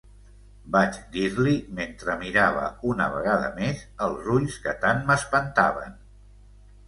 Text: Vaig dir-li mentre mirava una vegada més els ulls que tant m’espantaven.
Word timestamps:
Vaig 0.75 0.95
dir-li 1.15 1.51
mentre 1.79 2.15
mirava 2.21 2.63
una 2.93 3.07
vegada 3.17 3.51
més 3.59 3.83
els 4.07 4.31
ulls 4.37 4.55
que 4.63 4.73
tant 4.87 5.05
m’espantaven. 5.11 5.93